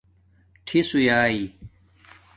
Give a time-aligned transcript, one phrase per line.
[0.65, 1.39] ٹھس ہویئئ